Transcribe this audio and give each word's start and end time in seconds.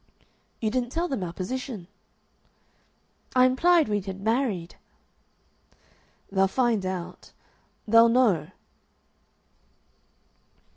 "You 0.59 0.71
didn't 0.71 0.89
tell 0.89 1.07
them 1.07 1.21
our 1.23 1.31
position?" 1.31 1.85
"I 3.35 3.45
implied 3.45 3.87
we 3.87 4.01
had 4.01 4.19
married." 4.19 4.73
"They'll 6.31 6.47
find 6.47 6.83
out. 6.87 7.33
They'll 7.87 8.09
know." 8.09 8.47